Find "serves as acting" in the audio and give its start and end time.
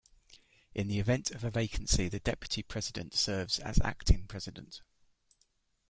3.13-4.25